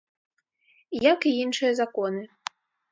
[1.11, 2.21] Як і іншыя законы.